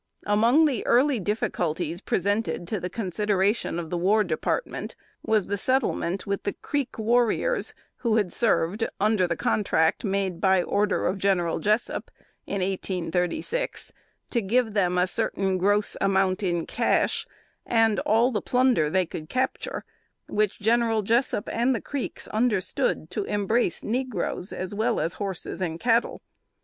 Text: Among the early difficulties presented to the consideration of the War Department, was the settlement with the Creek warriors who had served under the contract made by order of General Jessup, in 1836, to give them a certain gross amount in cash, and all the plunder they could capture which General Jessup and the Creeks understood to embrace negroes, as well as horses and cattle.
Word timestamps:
Among 0.25 0.65
the 0.65 0.83
early 0.87 1.19
difficulties 1.19 2.01
presented 2.01 2.67
to 2.69 2.79
the 2.79 2.89
consideration 2.89 3.77
of 3.77 3.91
the 3.91 3.99
War 3.99 4.23
Department, 4.23 4.95
was 5.21 5.45
the 5.45 5.59
settlement 5.59 6.25
with 6.25 6.41
the 6.41 6.53
Creek 6.53 6.97
warriors 6.97 7.75
who 7.97 8.15
had 8.15 8.33
served 8.33 8.83
under 8.99 9.27
the 9.27 9.35
contract 9.35 10.03
made 10.03 10.41
by 10.41 10.63
order 10.63 11.05
of 11.05 11.19
General 11.19 11.59
Jessup, 11.59 12.09
in 12.47 12.61
1836, 12.61 13.93
to 14.31 14.41
give 14.41 14.73
them 14.73 14.97
a 14.97 15.05
certain 15.05 15.59
gross 15.59 15.95
amount 16.01 16.41
in 16.41 16.65
cash, 16.65 17.27
and 17.63 17.99
all 17.99 18.31
the 18.31 18.41
plunder 18.41 18.89
they 18.89 19.05
could 19.05 19.29
capture 19.29 19.85
which 20.27 20.59
General 20.59 21.03
Jessup 21.03 21.47
and 21.53 21.75
the 21.75 21.79
Creeks 21.79 22.27
understood 22.29 23.11
to 23.11 23.23
embrace 23.25 23.83
negroes, 23.83 24.51
as 24.51 24.73
well 24.73 24.99
as 24.99 25.13
horses 25.21 25.61
and 25.61 25.79
cattle. 25.79 26.23